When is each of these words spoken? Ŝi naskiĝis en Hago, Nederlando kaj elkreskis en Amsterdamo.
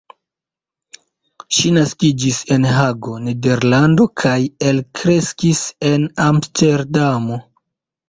Ŝi 1.57 1.73
naskiĝis 1.75 2.39
en 2.57 2.65
Hago, 2.77 3.15
Nederlando 3.27 4.09
kaj 4.25 4.35
elkreskis 4.73 5.65
en 5.95 6.13
Amsterdamo. 6.31 7.45